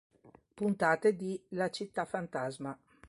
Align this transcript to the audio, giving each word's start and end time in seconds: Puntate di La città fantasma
Puntate 0.55 1.15
di 1.15 1.39
La 1.49 1.69
città 1.69 2.05
fantasma 2.05 2.75